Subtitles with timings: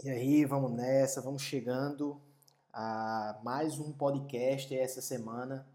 [0.00, 2.20] E aí, vamos nessa, vamos chegando
[2.72, 5.66] a mais um podcast essa semana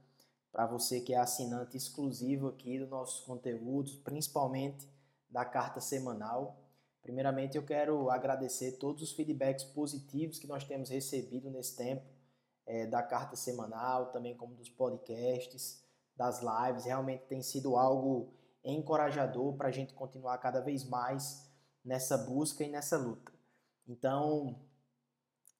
[0.49, 4.87] para você que é assinante exclusivo aqui dos nossos conteúdos, principalmente
[5.29, 6.57] da carta semanal.
[7.01, 12.05] Primeiramente, eu quero agradecer todos os feedbacks positivos que nós temos recebido nesse tempo
[12.65, 15.83] é, da carta semanal, também como dos podcasts,
[16.15, 16.85] das lives.
[16.85, 18.33] Realmente tem sido algo
[18.63, 21.45] encorajador para a gente continuar cada vez mais
[21.83, 23.32] nessa busca e nessa luta.
[23.87, 24.59] Então,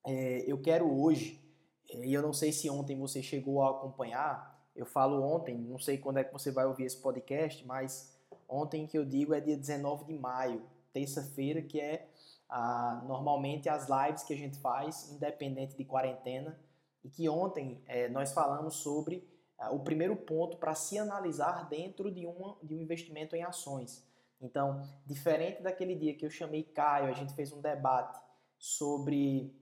[0.05, 1.41] é, eu quero hoje,
[1.89, 5.77] é, e eu não sei se ontem você chegou a acompanhar, eu falo ontem, não
[5.77, 8.12] sei quando é que você vai ouvir esse podcast, mas
[8.48, 12.09] ontem que eu digo é dia 19 de maio, terça-feira, que é
[12.49, 16.59] ah, normalmente as lives que a gente faz, independente de quarentena,
[17.03, 19.27] e que ontem é, nós falamos sobre
[19.71, 24.03] o primeiro ponto para se analisar dentro de, uma, de um investimento em ações.
[24.43, 28.20] Então, diferente daquele dia que eu chamei Caio, a gente fez um debate
[28.59, 29.55] sobre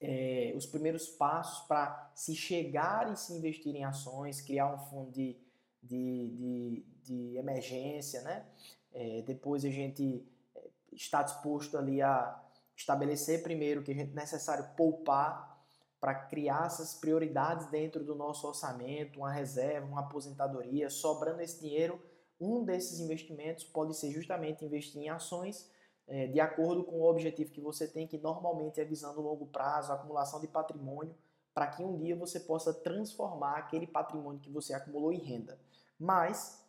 [0.00, 5.10] é, os primeiros passos para se chegar e se investir em ações, criar um fundo
[5.10, 5.36] de,
[5.82, 8.46] de, de, de emergência, né?
[8.92, 12.42] É, depois a gente é, está disposto ali a
[12.74, 15.58] estabelecer primeiro que é necessário poupar
[16.00, 22.00] para criar essas prioridades dentro do nosso orçamento, uma reserva, uma aposentadoria, sobrando esse dinheiro,
[22.40, 25.70] um desses investimentos pode ser justamente investir em ações
[26.06, 29.92] é, de acordo com o objetivo que você tem, que normalmente é visando longo prazo,
[29.92, 31.14] acumulação de patrimônio,
[31.52, 35.58] para que um dia você possa transformar aquele patrimônio que você acumulou em renda.
[35.98, 36.64] Mas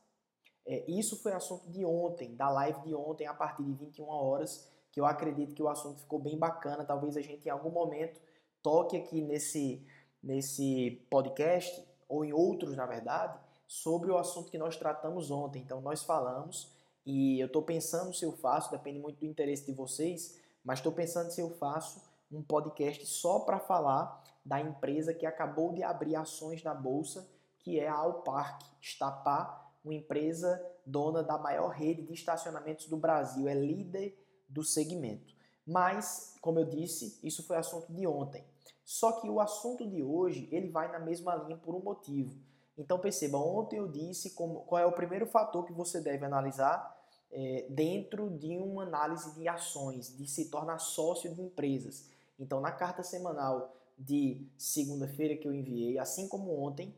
[0.65, 4.69] é, isso foi assunto de ontem, da live de ontem, a partir de 21 horas,
[4.91, 6.83] que eu acredito que o assunto ficou bem bacana.
[6.83, 8.19] Talvez a gente em algum momento
[8.61, 9.85] toque aqui nesse,
[10.21, 15.61] nesse podcast, ou em outros, na verdade, sobre o assunto que nós tratamos ontem.
[15.61, 16.73] Então, nós falamos,
[17.05, 20.91] e eu estou pensando se eu faço, depende muito do interesse de vocês, mas estou
[20.91, 26.15] pensando se eu faço um podcast só para falar da empresa que acabou de abrir
[26.15, 32.13] ações na bolsa, que é a Alpark Estapar, uma empresa dona da maior rede de
[32.13, 35.31] estacionamentos do Brasil, é líder do segmento.
[35.63, 38.43] Mas, como eu disse, isso foi assunto de ontem.
[38.83, 42.49] Só que o assunto de hoje, ele vai na mesma linha por um motivo.
[42.79, 46.97] Então perceba, ontem eu disse como, qual é o primeiro fator que você deve analisar
[47.29, 52.09] é, dentro de uma análise de ações, de se tornar sócio de empresas.
[52.39, 56.95] Então na carta semanal de segunda-feira que eu enviei, assim como ontem,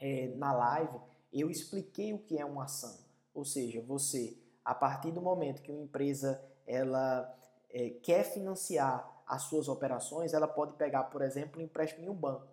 [0.00, 0.98] é, na live,
[1.32, 2.98] eu expliquei o que é uma ação.
[3.32, 7.32] Ou seja, você, a partir do momento que uma empresa ela
[7.70, 12.14] é, quer financiar as suas operações, ela pode pegar, por exemplo, um empréstimo em um
[12.14, 12.48] banco.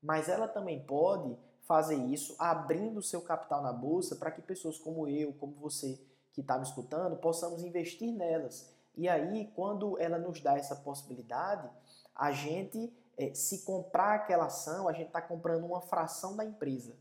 [0.00, 4.78] Mas ela também pode fazer isso abrindo o seu capital na bolsa para que pessoas
[4.78, 5.98] como eu, como você
[6.32, 8.72] que está me escutando, possamos investir nelas.
[8.96, 11.68] E aí, quando ela nos dá essa possibilidade,
[12.14, 16.96] a gente, é, se comprar aquela ação, a gente está comprando uma fração da empresa.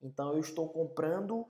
[0.00, 1.46] Então, eu estou comprando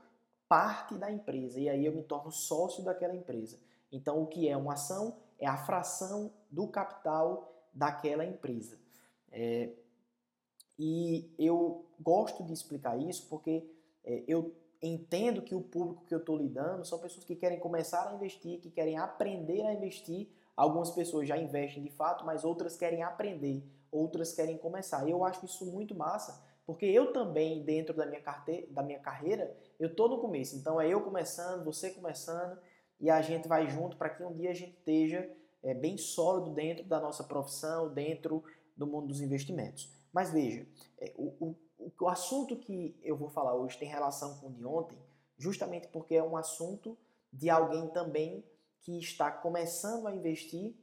[0.49, 3.59] parte da empresa e aí eu me torno sócio daquela empresa.
[3.91, 5.17] Então, o que é uma ação?
[5.39, 8.79] É a fração do capital daquela empresa.
[9.31, 9.71] É,
[10.79, 13.65] e eu gosto de explicar isso porque
[14.05, 18.09] é, eu entendo que o público que eu estou lidando são pessoas que querem começar
[18.09, 20.29] a investir, que querem aprender a investir.
[20.57, 25.09] Algumas pessoas já investem de fato, mas outras querem aprender, outras querem começar.
[25.09, 28.67] Eu acho isso muito massa, porque eu também, dentro da minha, carte...
[28.71, 30.57] da minha carreira, eu estou no começo.
[30.57, 32.59] Então é eu começando, você começando,
[33.01, 35.31] e a gente vai junto para que um dia a gente esteja
[35.63, 38.43] é, bem sólido dentro da nossa profissão, dentro
[38.77, 39.89] do mundo dos investimentos.
[40.13, 40.67] Mas veja,
[40.99, 44.65] é, o, o, o assunto que eu vou falar hoje tem relação com o de
[44.65, 44.99] ontem,
[45.39, 46.97] justamente porque é um assunto
[47.33, 48.45] de alguém também
[48.81, 50.75] que está começando a investir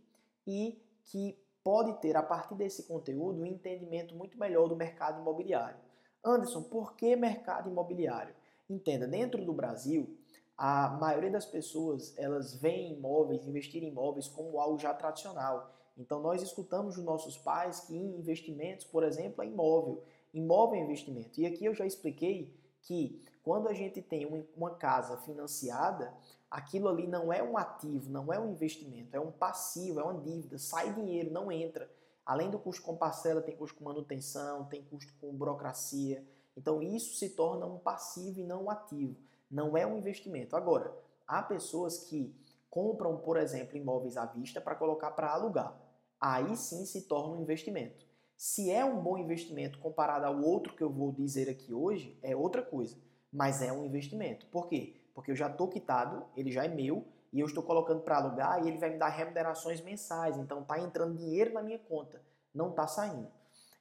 [0.48, 5.78] e que pode ter, a partir desse conteúdo, um entendimento muito melhor do mercado imobiliário.
[6.24, 8.34] Anderson, por que mercado imobiliário?
[8.70, 10.18] Entenda, dentro do Brasil,
[10.58, 15.79] a maioria das pessoas elas veem imóveis, investir em imóveis como algo já tradicional.
[16.00, 20.04] Então nós escutamos dos nossos pais que investimentos, por exemplo, é imóvel.
[20.34, 21.40] Imóvel é investimento.
[21.40, 22.52] E aqui eu já expliquei
[22.82, 26.14] que quando a gente tem uma casa financiada,
[26.50, 30.20] aquilo ali não é um ativo, não é um investimento, é um passivo, é uma
[30.22, 31.92] dívida, sai dinheiro, não entra.
[32.26, 36.26] Além do custo com parcela, tem custo com manutenção, tem custo com burocracia.
[36.56, 39.18] Então isso se torna um passivo e não um ativo
[39.50, 40.56] não é um investimento.
[40.56, 40.94] Agora,
[41.28, 42.34] há pessoas que
[42.70, 45.76] compram, por exemplo, imóveis à vista para colocar para alugar.
[46.20, 48.06] Aí sim se torna um investimento.
[48.36, 52.36] Se é um bom investimento comparado ao outro que eu vou dizer aqui hoje, é
[52.36, 52.98] outra coisa.
[53.32, 54.46] Mas é um investimento.
[54.48, 54.96] Por quê?
[55.14, 58.64] Porque eu já estou quitado, ele já é meu, e eu estou colocando para alugar
[58.64, 60.38] e ele vai me dar remunerações mensais.
[60.38, 62.22] Então está entrando dinheiro na minha conta,
[62.54, 63.28] não está saindo.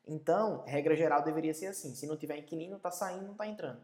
[0.07, 3.81] Então, regra geral deveria ser assim: se não tiver inquilino, está saindo, não está entrando.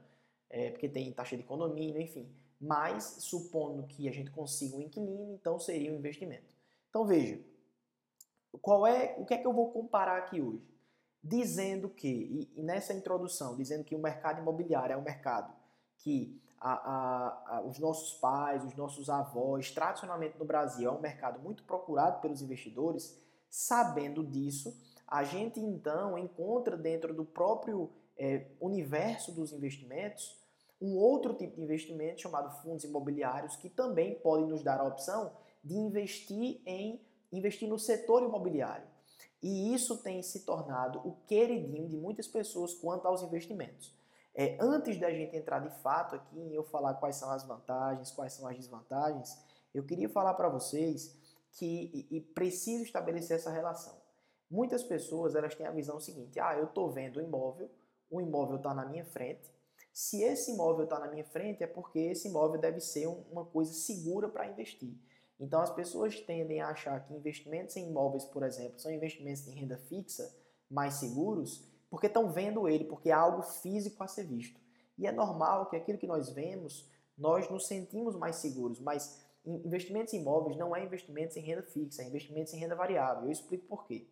[0.48, 2.28] É, porque tem taxa de condomínio, enfim.
[2.60, 6.54] Mas, supondo que a gente consiga um inquilino, então seria um investimento.
[6.88, 7.38] Então veja,
[8.60, 10.62] qual é, o que é que eu vou comparar aqui hoje?
[11.22, 15.54] Dizendo que, e, nessa introdução, dizendo que o mercado imobiliário é um mercado
[15.98, 21.00] que a, a, a, os nossos pais, os nossos avós, tradicionalmente no Brasil, é um
[21.00, 23.18] mercado muito procurado pelos investidores,
[23.50, 24.74] sabendo disso,
[25.06, 30.42] a gente então encontra dentro do próprio é, universo dos investimentos
[30.80, 35.32] um outro tipo de investimento chamado fundos imobiliários que também podem nos dar a opção
[35.62, 37.00] de investir em
[37.38, 38.86] investir no setor imobiliário.
[39.42, 43.94] E isso tem se tornado o queridinho de muitas pessoas quanto aos investimentos.
[44.34, 48.10] É, antes da gente entrar de fato aqui em eu falar quais são as vantagens,
[48.10, 49.38] quais são as desvantagens,
[49.72, 51.14] eu queria falar para vocês
[51.52, 53.94] que e, e preciso estabelecer essa relação.
[54.50, 57.70] Muitas pessoas elas têm a visão seguinte: ah, eu estou vendo o imóvel,
[58.10, 59.52] o imóvel está na minha frente.
[59.92, 63.44] Se esse imóvel está na minha frente é porque esse imóvel deve ser um, uma
[63.44, 64.96] coisa segura para investir.
[65.38, 69.54] Então as pessoas tendem a achar que investimentos em imóveis, por exemplo, são investimentos em
[69.54, 70.34] renda fixa
[70.70, 74.60] mais seguros porque estão vendo ele, porque é algo físico a ser visto.
[74.98, 80.12] E é normal que aquilo que nós vemos, nós nos sentimos mais seguros, mas investimentos
[80.12, 83.24] em imóveis não é investimentos em renda fixa, é investimentos em renda variável.
[83.24, 84.08] Eu explico por quê.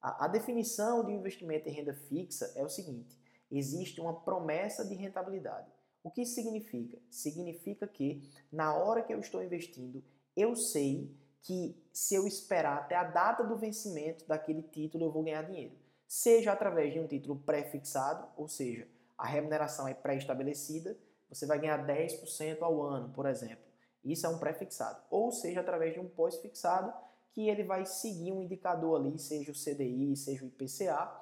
[0.00, 3.18] A, a definição de investimento em renda fixa é o seguinte:
[3.50, 5.66] existe uma promessa de rentabilidade.
[6.04, 6.98] O que isso significa?
[7.10, 10.04] Significa que na hora que eu estou investindo,
[10.38, 15.22] eu sei que se eu esperar até a data do vencimento daquele título, eu vou
[15.22, 15.76] ganhar dinheiro
[16.08, 20.98] seja através de um título pré-fixado, ou seja, a remuneração é pré-estabelecida,
[21.28, 23.68] você vai ganhar 10% ao ano, por exemplo.
[24.02, 25.02] Isso é um pré-fixado.
[25.10, 26.90] Ou seja, através de um pós-fixado,
[27.32, 31.12] que ele vai seguir um indicador ali, seja o CDI, seja o IPCA,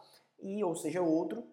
[0.40, 1.44] e ou seja outro,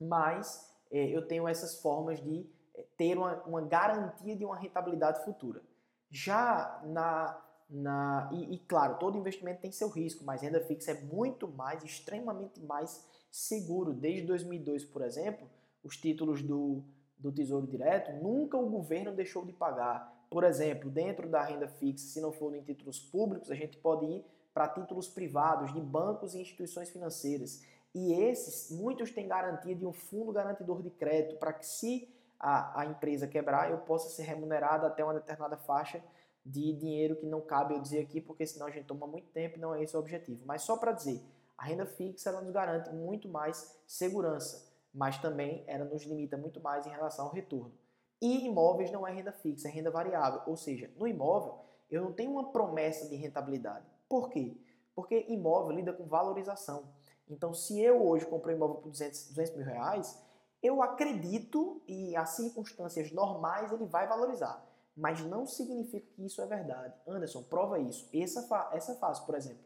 [0.00, 5.24] mas é, eu tenho essas formas de é, ter uma, uma garantia de uma rentabilidade
[5.24, 5.62] futura.
[6.10, 7.40] Já na
[7.70, 11.84] na, e, e, claro, todo investimento tem seu risco, mas renda fixa é muito mais,
[11.84, 13.92] extremamente mais seguro.
[13.92, 15.48] Desde 2002, por exemplo,
[15.84, 16.82] os títulos do,
[17.16, 20.26] do Tesouro Direto, nunca o governo deixou de pagar.
[20.28, 24.04] Por exemplo, dentro da renda fixa, se não for em títulos públicos, a gente pode
[24.04, 27.62] ir para títulos privados de bancos e instituições financeiras.
[27.94, 32.08] E esses, muitos têm garantia de um fundo garantidor de crédito para que se
[32.40, 36.02] a, a empresa quebrar, eu possa ser remunerado até uma determinada faixa
[36.44, 39.58] de dinheiro que não cabe eu dizer aqui, porque senão a gente toma muito tempo
[39.58, 40.42] e não é esse o objetivo.
[40.46, 41.22] Mas só para dizer,
[41.56, 46.60] a renda fixa ela nos garante muito mais segurança, mas também ela nos limita muito
[46.60, 47.72] mais em relação ao retorno.
[48.22, 51.58] E imóveis não é renda fixa, é renda variável, ou seja, no imóvel
[51.90, 53.84] eu não tenho uma promessa de rentabilidade.
[54.08, 54.56] Por quê?
[54.94, 56.84] Porque imóvel lida com valorização.
[57.28, 60.20] Então, se eu hoje comprei um imóvel por 200, 200 mil reais,
[60.62, 64.70] eu acredito e as circunstâncias normais ele vai valorizar
[65.00, 66.94] mas não significa que isso é verdade.
[67.06, 68.08] Anderson, prova isso.
[68.12, 69.64] Essa, fa essa fase, por exemplo.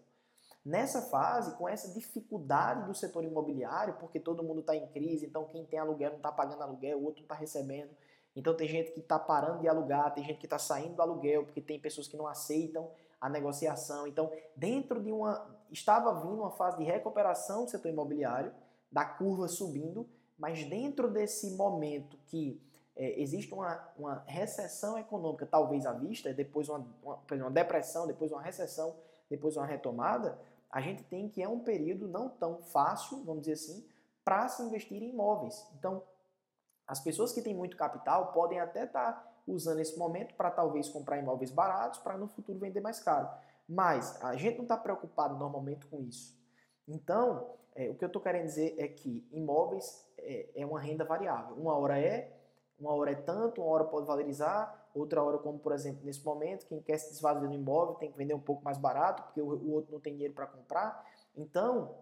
[0.65, 5.45] Nessa fase, com essa dificuldade do setor imobiliário, porque todo mundo está em crise, então
[5.45, 7.91] quem tem aluguel não está pagando aluguel, o outro não está recebendo.
[8.35, 11.45] Então tem gente que está parando de alugar, tem gente que está saindo do aluguel,
[11.45, 12.91] porque tem pessoas que não aceitam
[13.21, 14.07] a negociação.
[14.07, 15.53] Então, dentro de uma.
[15.71, 18.55] Estava vindo uma fase de recuperação do setor imobiliário,
[18.91, 22.61] da curva subindo, mas dentro desse momento que
[22.97, 28.31] é, existe uma, uma recessão econômica, talvez à vista, depois uma, uma, uma depressão, depois
[28.31, 28.97] uma recessão,
[29.29, 30.39] depois uma retomada,
[30.71, 33.87] a gente tem que é um período não tão fácil, vamos dizer assim,
[34.25, 35.67] para se investir em imóveis.
[35.79, 36.03] Então,
[36.87, 40.89] as pessoas que têm muito capital podem até estar tá usando esse momento para talvez
[40.89, 43.29] comprar imóveis baratos para no futuro vender mais caro.
[43.69, 46.37] Mas a gente não está preocupado normalmente com isso.
[46.87, 51.05] Então, é, o que eu estou querendo dizer é que imóveis é, é uma renda
[51.05, 51.55] variável.
[51.57, 52.33] Uma hora é,
[52.79, 56.67] uma hora é tanto, uma hora pode valorizar, outra hora, como por exemplo nesse momento,
[56.67, 59.47] quem quer se desfazer do imóvel tem que vender um pouco mais barato, porque o,
[59.47, 61.05] o outro não tem dinheiro para comprar.
[61.37, 61.97] Então,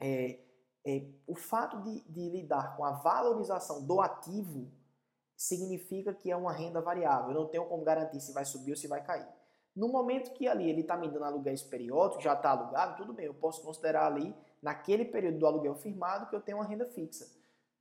[0.00, 0.40] é,
[0.84, 4.70] é, o fato de, de lidar com a valorização do ativo
[5.36, 7.30] significa que é uma renda variável.
[7.30, 9.26] Eu não tenho como garantir se vai subir ou se vai cair.
[9.74, 13.26] No momento que ali ele está me dando aluguéis periódicos, já está alugado, tudo bem,
[13.26, 17.26] eu posso considerar ali, naquele período do aluguel firmado, que eu tenho uma renda fixa.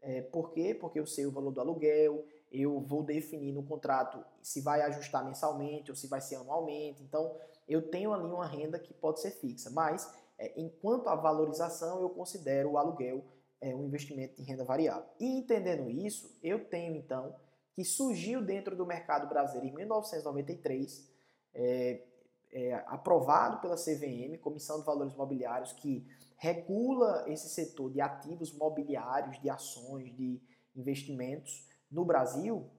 [0.01, 0.73] É, por quê?
[0.73, 5.23] Porque eu sei o valor do aluguel, eu vou definir no contrato se vai ajustar
[5.23, 7.03] mensalmente ou se vai ser anualmente.
[7.03, 7.35] Então,
[7.67, 9.69] eu tenho ali uma renda que pode ser fixa.
[9.69, 13.23] Mas, é, enquanto a valorização, eu considero o aluguel
[13.61, 15.05] é, um investimento de renda variável.
[15.19, 17.35] E entendendo isso, eu tenho então
[17.73, 21.09] que surgiu dentro do mercado brasileiro em 1993,
[21.53, 22.03] é,
[22.51, 26.05] é, aprovado pela CVM, Comissão de Valores Mobiliários, que
[26.37, 30.41] regula esse setor de ativos mobiliários, de ações, de
[30.75, 32.69] investimentos no Brasil,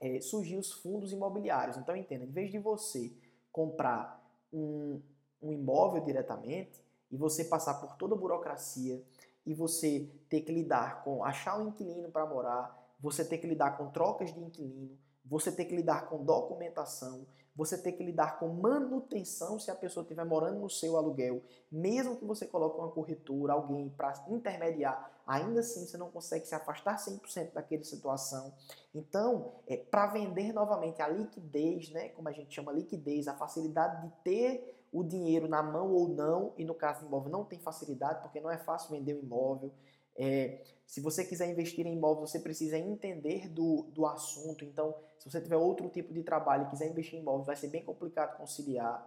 [0.00, 1.76] é, surgiu os fundos imobiliários.
[1.76, 3.12] Então entenda, em vez de você
[3.52, 4.20] comprar
[4.52, 5.00] um,
[5.40, 9.02] um imóvel diretamente e você passar por toda a burocracia
[9.44, 13.76] e você ter que lidar com achar um inquilino para morar, você ter que lidar
[13.76, 18.48] com trocas de inquilino, você ter que lidar com documentação, você ter que lidar com
[18.48, 23.52] manutenção se a pessoa estiver morando no seu aluguel, mesmo que você coloque uma corretora,
[23.52, 28.52] alguém para intermediar, ainda assim você não consegue se afastar 100% daquela situação.
[28.94, 34.06] Então, é, para vender novamente a liquidez, né, como a gente chama liquidez, a facilidade
[34.06, 37.58] de ter o dinheiro na mão ou não, e no caso do imóvel não tem
[37.58, 39.72] facilidade, porque não é fácil vender um imóvel.
[40.22, 44.64] É, se você quiser investir em imóveis, você precisa entender do, do assunto.
[44.64, 47.66] Então, se você tiver outro tipo de trabalho e quiser investir em imóveis, vai ser
[47.68, 49.04] bem complicado conciliar.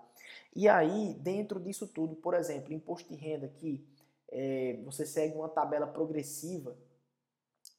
[0.54, 3.88] E aí, dentro disso tudo, por exemplo, imposto de renda que
[4.30, 6.76] é, você segue uma tabela progressiva,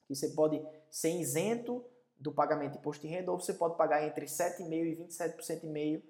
[0.07, 1.85] que você pode ser isento
[2.19, 6.01] do pagamento de imposto de renda, ou você pode pagar entre 7,5% e 27,5%,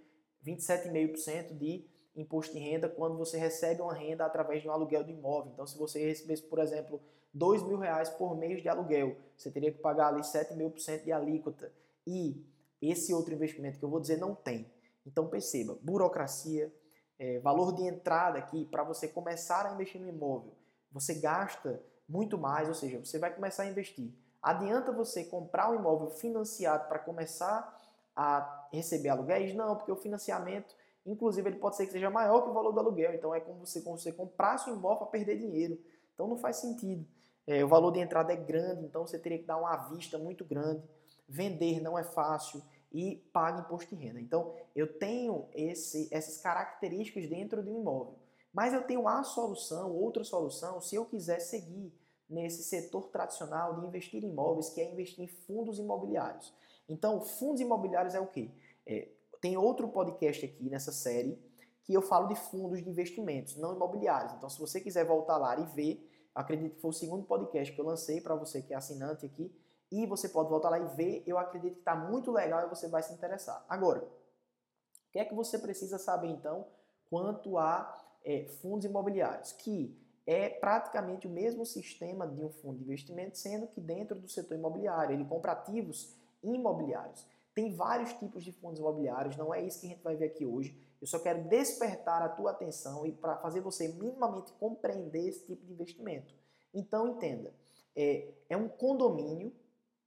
[0.45, 5.11] 27,5% de imposto de renda quando você recebe uma renda através de um aluguel do
[5.11, 5.51] imóvel.
[5.51, 7.01] Então, se você recebesse, por exemplo,
[7.37, 10.79] dois mil reais por mês de aluguel, você teria que pagar ali 7 mil por
[10.79, 11.71] cento de alíquota.
[12.05, 12.45] E
[12.81, 14.71] esse outro investimento que eu vou dizer não tem.
[15.05, 16.73] Então, perceba, burocracia,
[17.19, 20.53] é, valor de entrada aqui para você começar a investir no imóvel.
[20.91, 24.13] Você gasta muito mais, ou seja, você vai começar a investir.
[24.41, 27.75] Adianta você comprar um imóvel financiado para começar
[28.15, 29.53] a receber aluguéis?
[29.53, 30.75] Não, porque o financiamento
[31.07, 33.13] Inclusive, ele pode ser que seja maior que o valor do aluguel.
[33.13, 35.79] Então, é como se você comprasse um imóvel para perder dinheiro.
[36.13, 37.07] Então, não faz sentido.
[37.47, 40.43] É, o valor de entrada é grande, então você teria que dar uma vista muito
[40.43, 40.83] grande.
[41.27, 42.61] Vender não é fácil
[42.91, 44.19] e paga imposto de renda.
[44.19, 48.15] Então, eu tenho esse, essas características dentro de um imóvel.
[48.53, 51.93] Mas eu tenho a solução, outra solução, se eu quiser seguir
[52.29, 56.53] nesse setor tradicional de investir em imóveis, que é investir em fundos imobiliários.
[56.89, 58.51] Então, fundos imobiliários é o quê?
[58.85, 61.37] É, tem outro podcast aqui nessa série
[61.83, 64.33] que eu falo de fundos de investimentos, não imobiliários.
[64.33, 66.06] Então, se você quiser voltar lá e ver,
[66.37, 69.51] acredito que foi o segundo podcast que eu lancei para você que é assinante aqui,
[69.91, 71.23] e você pode voltar lá e ver.
[71.25, 73.65] Eu acredito que está muito legal e você vai se interessar.
[73.67, 76.67] Agora, o que é que você precisa saber então
[77.09, 79.51] quanto a é, fundos imobiliários?
[79.53, 84.27] Que é praticamente o mesmo sistema de um fundo de investimento, sendo que dentro do
[84.27, 86.13] setor imobiliário ele compra ativos
[86.43, 87.25] imobiliários.
[87.55, 90.45] Tem vários tipos de fundos imobiliários, não é isso que a gente vai ver aqui
[90.45, 90.77] hoje.
[91.01, 95.65] Eu só quero despertar a tua atenção e para fazer você minimamente compreender esse tipo
[95.65, 96.33] de investimento.
[96.73, 97.53] Então entenda,
[97.95, 99.53] é, é um condomínio,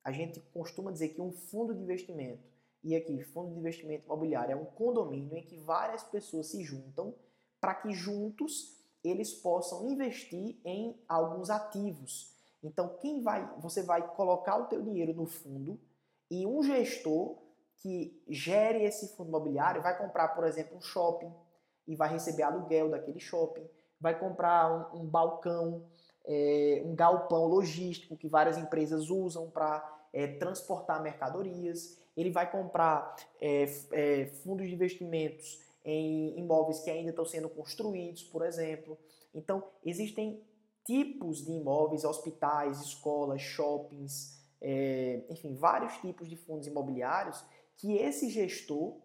[0.03, 2.49] a gente costuma dizer que um fundo de investimento,
[2.83, 7.15] e aqui fundo de investimento imobiliário é um condomínio em que várias pessoas se juntam
[7.61, 12.35] para que juntos eles possam investir em alguns ativos.
[12.63, 15.79] Então quem vai, você vai colocar o teu dinheiro no fundo
[16.31, 17.37] e um gestor
[17.81, 21.33] que gere esse fundo imobiliário vai comprar, por exemplo, um shopping
[21.89, 23.67] e vai receber aluguel daquele shopping,
[23.99, 25.85] vai comprar um, um balcão,
[26.27, 29.83] é, um galpão logístico que várias empresas usam para
[30.13, 37.11] é, transportar mercadorias, ele vai comprar é, é, fundos de investimentos em imóveis que ainda
[37.11, 38.99] estão sendo construídos, por exemplo.
[39.35, 40.43] Então, existem
[40.85, 47.43] tipos de imóveis, hospitais, escolas, shoppings, é, enfim, vários tipos de fundos imobiliários
[47.81, 48.97] que esse gestor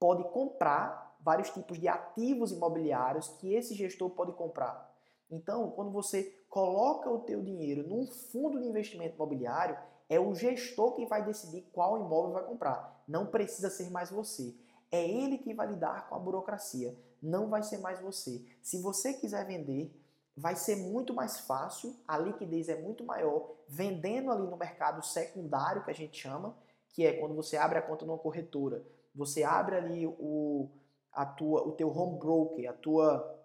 [0.00, 4.94] pode comprar, vários tipos de ativos imobiliários que esse gestor pode comprar.
[5.30, 9.76] Então, quando você coloca o teu dinheiro num fundo de investimento imobiliário,
[10.08, 13.02] é o gestor que vai decidir qual imóvel vai comprar.
[13.08, 14.54] Não precisa ser mais você.
[14.90, 16.96] É ele que vai lidar com a burocracia.
[17.20, 18.44] Não vai ser mais você.
[18.62, 19.92] Se você quiser vender,
[20.36, 25.82] vai ser muito mais fácil, a liquidez é muito maior, vendendo ali no mercado secundário,
[25.82, 26.54] que a gente chama,
[26.88, 30.68] que é quando você abre a conta numa corretora, você abre ali o,
[31.12, 33.36] a tua, o teu home broker, a tua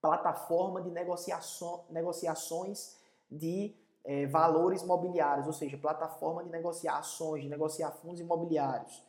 [0.00, 2.96] plataforma de negociação, negociações
[3.30, 3.74] de
[4.04, 9.02] é, valores imobiliários, ou seja, plataforma de negociar ações, de negociar fundos imobiliários.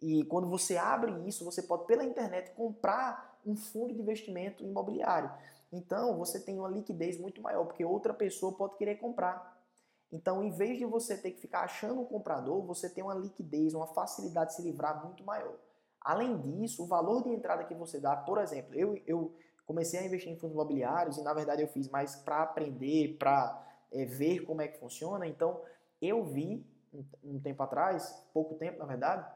[0.00, 5.30] E quando você abre isso, você pode pela internet comprar um fundo de investimento imobiliário.
[5.72, 9.57] Então, você tem uma liquidez muito maior, porque outra pessoa pode querer comprar.
[10.10, 13.74] Então, em vez de você ter que ficar achando um comprador, você tem uma liquidez,
[13.74, 15.54] uma facilidade de se livrar muito maior.
[16.00, 19.34] Além disso, o valor de entrada que você dá, por exemplo, eu, eu
[19.66, 23.66] comecei a investir em fundos imobiliários e, na verdade, eu fiz mais para aprender, para
[23.92, 25.26] é, ver como é que funciona.
[25.26, 25.60] Então,
[26.00, 29.30] eu vi um, um tempo atrás, pouco tempo na verdade,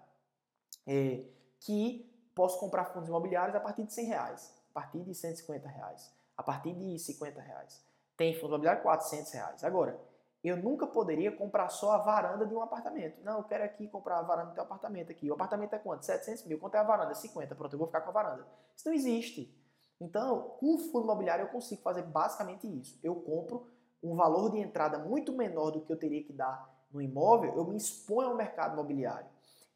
[0.86, 1.24] é,
[1.60, 6.10] que posso comprar fundos imobiliários a partir de 100 reais, a partir de 150 reais,
[6.36, 7.84] a partir de 50 reais.
[8.16, 9.64] Tem fundo imobiliário 400 reais.
[9.64, 9.98] Agora,
[10.42, 13.22] eu nunca poderia comprar só a varanda de um apartamento.
[13.22, 15.30] Não, eu quero aqui comprar a varanda do teu apartamento aqui.
[15.30, 16.04] O apartamento é quanto?
[16.04, 16.58] 700 mil.
[16.58, 17.14] Quanto é a varanda?
[17.14, 17.54] 50.
[17.54, 18.46] Pronto, eu vou ficar com a varanda.
[18.76, 19.56] Isso não existe.
[20.00, 22.98] Então, com o fundo imobiliário eu consigo fazer basicamente isso.
[23.04, 23.70] Eu compro
[24.02, 27.64] um valor de entrada muito menor do que eu teria que dar no imóvel, eu
[27.64, 29.28] me exponho ao mercado imobiliário.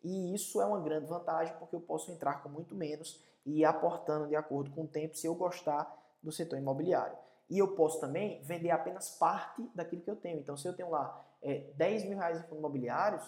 [0.03, 3.65] E isso é uma grande vantagem porque eu posso entrar com muito menos e ir
[3.65, 5.91] aportando de acordo com o tempo se eu gostar
[6.23, 7.17] do setor imobiliário.
[7.49, 10.41] E eu posso também vender apenas parte daquilo que eu tenho.
[10.41, 13.25] Então, se eu tenho lá é, 10 mil reais em fundos imobiliários,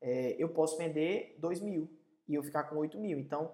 [0.00, 1.90] é, eu posso vender 2 mil
[2.28, 3.18] e eu ficar com 8 mil.
[3.18, 3.52] Então,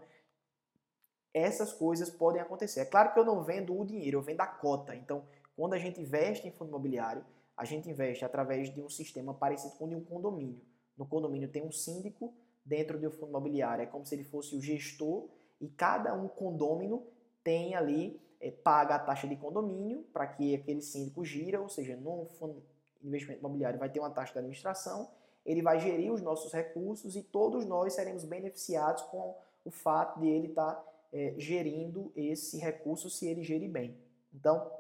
[1.33, 2.81] essas coisas podem acontecer.
[2.81, 4.95] É claro que eu não vendo o dinheiro, eu vendo a cota.
[4.95, 5.25] Então,
[5.57, 7.25] quando a gente investe em fundo imobiliário,
[7.57, 10.61] a gente investe através de um sistema parecido com o de um condomínio.
[10.97, 12.35] No condomínio tem um síndico
[12.65, 15.29] dentro do fundo imobiliário, é como se ele fosse o gestor
[15.61, 17.07] e cada um condômino
[17.43, 21.97] tem ali é, paga a taxa de condomínio para que aquele síndico gira, ou seja,
[21.97, 22.63] num fundo
[23.03, 25.11] investimento imobiliário vai ter uma taxa de administração,
[25.45, 30.29] ele vai gerir os nossos recursos e todos nós seremos beneficiados com o fato de
[30.29, 33.97] ele estar tá, é, gerindo esse recurso se ele gerir bem.
[34.33, 34.71] Então,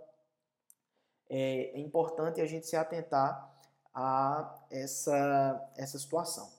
[1.28, 3.48] é, é importante a gente se atentar
[3.94, 6.50] a essa, essa situação.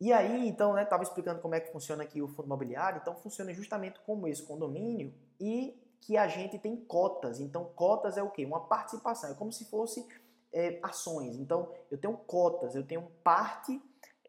[0.00, 3.00] E aí, então, né, estava explicando como é que funciona aqui o fundo imobiliário.
[3.00, 7.40] Então, funciona justamente como esse condomínio e que a gente tem cotas.
[7.40, 8.44] Então, cotas é o quê?
[8.44, 9.30] Uma participação.
[9.30, 10.06] É como se fosse
[10.52, 11.36] é, ações.
[11.36, 13.80] Então, eu tenho cotas, eu tenho parte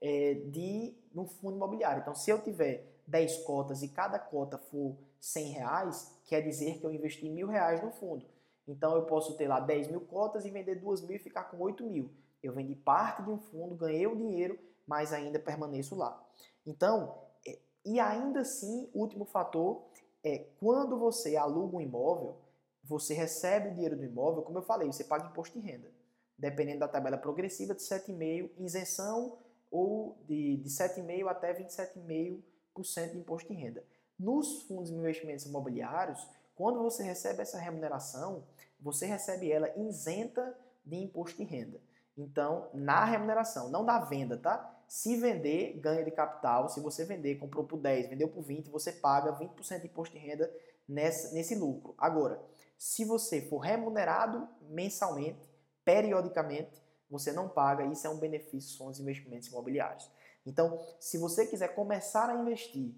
[0.02, 2.02] é, de no fundo imobiliário.
[2.02, 6.86] Então, se eu tiver 10 cotas e cada cota for 100 reais, quer dizer que
[6.86, 8.26] eu investi mil reais no fundo.
[8.68, 11.58] Então, eu posso ter lá 10 mil cotas e vender 2 mil e ficar com
[11.60, 12.12] 8 mil.
[12.44, 16.18] Eu vendi parte de um fundo, ganhei o dinheiro mas ainda permaneço lá.
[16.66, 17.14] Então,
[17.46, 19.84] é, e ainda assim, último fator
[20.28, 22.38] é quando você aluga um imóvel,
[22.84, 25.92] você recebe o dinheiro do imóvel, como eu falei, você paga imposto de renda.
[26.38, 29.40] Dependendo da tabela progressiva, de 7,5%, isenção
[29.72, 33.84] ou de, de 7,5% até 27,5% de imposto de renda.
[34.18, 38.44] Nos fundos de investimentos imobiliários, quando você recebe essa remuneração,
[38.80, 41.80] você recebe ela isenta de imposto de renda.
[42.18, 44.77] Então, na remuneração, não na venda, tá?
[44.88, 46.70] Se vender, ganha de capital.
[46.70, 50.26] Se você vender, comprou por 10, vendeu por 20, você paga 20% de imposto de
[50.26, 50.50] renda
[50.88, 51.94] nesse lucro.
[51.98, 52.42] Agora,
[52.78, 55.50] se você for remunerado mensalmente,
[55.84, 57.86] periodicamente, você não paga.
[57.86, 60.10] Isso é um benefício com os investimentos imobiliários.
[60.46, 62.94] Então, se você quiser começar a investir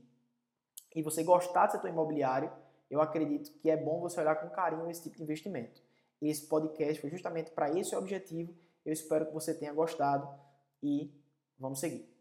[0.96, 2.52] e você gostar do setor imobiliário,
[2.90, 5.82] eu acredito que é bom você olhar com carinho esse tipo de investimento.
[6.22, 8.54] Esse podcast foi justamente para esse objetivo.
[8.86, 10.28] Eu espero que você tenha gostado
[10.82, 11.19] e
[11.60, 12.19] Vamos seguir.